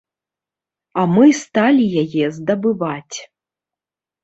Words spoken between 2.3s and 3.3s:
здабываць.